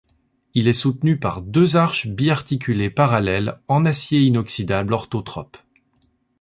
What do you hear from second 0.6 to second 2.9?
est soutenu par deux arches bi-articulées